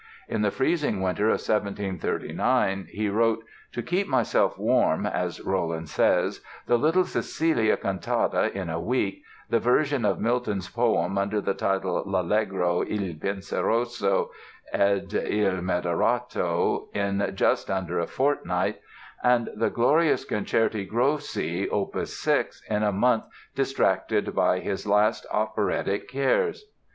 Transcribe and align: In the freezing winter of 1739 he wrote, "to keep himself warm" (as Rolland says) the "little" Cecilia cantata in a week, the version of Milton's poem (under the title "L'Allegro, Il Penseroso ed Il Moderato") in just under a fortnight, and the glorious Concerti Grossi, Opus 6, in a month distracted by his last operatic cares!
In 0.27 0.41
the 0.41 0.49
freezing 0.49 0.99
winter 1.03 1.27
of 1.27 1.45
1739 1.47 2.87
he 2.89 3.07
wrote, 3.07 3.45
"to 3.71 3.83
keep 3.83 4.09
himself 4.11 4.57
warm" 4.57 5.05
(as 5.05 5.39
Rolland 5.39 5.89
says) 5.89 6.41
the 6.65 6.79
"little" 6.79 7.03
Cecilia 7.05 7.77
cantata 7.77 8.51
in 8.57 8.67
a 8.71 8.79
week, 8.79 9.21
the 9.51 9.59
version 9.59 10.03
of 10.03 10.19
Milton's 10.19 10.67
poem 10.67 11.19
(under 11.19 11.39
the 11.39 11.53
title 11.53 12.01
"L'Allegro, 12.07 12.81
Il 12.83 13.13
Penseroso 13.13 14.31
ed 14.73 15.13
Il 15.13 15.61
Moderato") 15.61 16.87
in 16.95 17.33
just 17.35 17.69
under 17.69 17.99
a 17.99 18.07
fortnight, 18.07 18.81
and 19.23 19.51
the 19.55 19.69
glorious 19.69 20.25
Concerti 20.25 20.83
Grossi, 20.83 21.69
Opus 21.69 22.19
6, 22.19 22.63
in 22.71 22.81
a 22.81 22.91
month 22.91 23.25
distracted 23.53 24.33
by 24.33 24.61
his 24.61 24.87
last 24.87 25.27
operatic 25.31 26.09
cares! 26.09 26.65